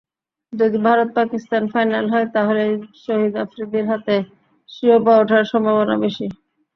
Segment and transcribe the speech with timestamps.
[0.53, 2.71] যদি ভারত-পাকিস্তান ফাইনাল হয়, তাহলেই
[3.01, 4.15] শহীদ আফ্রিদির হাতে
[4.69, 6.25] শিরোপা ওঠার সম্ভাবনা বেশি।